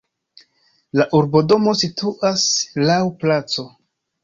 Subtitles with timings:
[0.99, 2.49] La urbodomo situas
[2.91, 3.71] laŭ placo.